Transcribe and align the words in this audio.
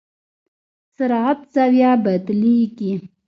سرعت 0.95 1.39
زاویه 1.53 1.91
بدلېږي. 2.03 2.93